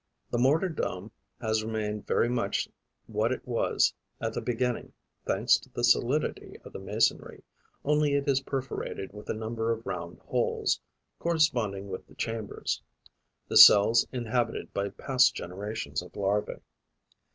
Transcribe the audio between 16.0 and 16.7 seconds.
of larvae.